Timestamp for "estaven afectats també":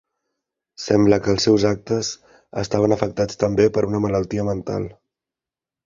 2.65-3.71